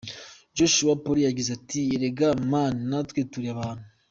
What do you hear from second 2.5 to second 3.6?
man ,natwe turi